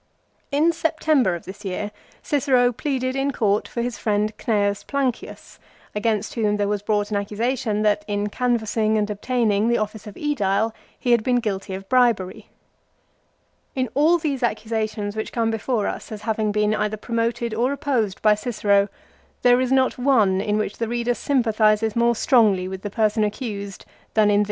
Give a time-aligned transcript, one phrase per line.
[0.49, 1.91] 1 In September of this year
[2.23, 4.87] Cicero pleaded in court for his friend Cn.
[4.87, 5.59] Plancius,
[5.93, 10.15] against whom there was brought an accusation that in canvassing and obtaining the office of
[10.15, 12.49] ^Edile he had been guilty of bribery.
[13.75, 17.71] In all these accusa tions which come before us as having been either promoted or
[17.71, 18.89] opposed by Cicero,
[19.43, 23.85] there is not one in which the reader sympathises more strongly with the person accused
[23.85, 24.39] than in 1 Horace, Sat.
[24.39, 24.39] lib.